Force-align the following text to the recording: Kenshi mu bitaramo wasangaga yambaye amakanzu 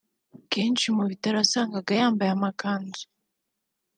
Kenshi 0.51 0.87
mu 0.97 1.03
bitaramo 1.09 1.43
wasangaga 1.43 1.91
yambaye 1.99 2.31
amakanzu 2.33 3.03